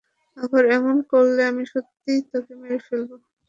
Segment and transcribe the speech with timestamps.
[0.37, 3.15] আবার এমন করলে, আমি সত্যিই তোকে মেরে ফেলবো।